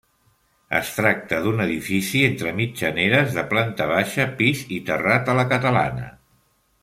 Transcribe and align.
Es 0.77 0.87
tracta 0.99 1.41
d'un 1.43 1.59
edifici 1.65 2.21
entre 2.29 2.53
mitjaneres 2.61 3.37
de 3.39 3.43
planta 3.53 3.87
baixa, 3.93 4.27
pis 4.41 4.65
i 4.79 4.81
terrat 4.89 5.33
a 5.35 5.41
la 5.43 5.49
catalana. 5.55 6.09